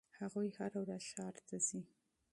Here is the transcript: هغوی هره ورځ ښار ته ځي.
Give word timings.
هغوی 0.19 0.49
هره 0.57 0.77
ورځ 0.83 1.03
ښار 1.13 1.35
ته 1.47 1.55
ځي. 1.67 1.81